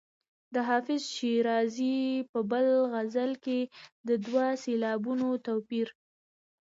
د 0.53 0.55
حافظ 0.69 1.01
شیرازي 1.15 1.99
په 2.31 2.39
بل 2.51 2.67
غزل 2.91 3.31
کې 3.45 3.59
د 4.07 4.09
دوو 4.25 4.45
سېلابونو 4.63 5.29
توپیر. 5.45 5.87